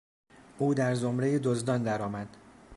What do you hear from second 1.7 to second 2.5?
در آمد.